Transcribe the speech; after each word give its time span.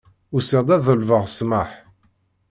Usiɣ-d 0.35 0.69
ad 0.75 0.81
ḍelbeɣ 0.87 1.23
ssmaḥ. 1.29 1.71